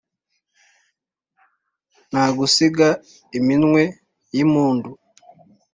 [2.11, 2.87] Nagusiga
[3.37, 3.83] iminwe
[4.35, 4.91] yimpumdu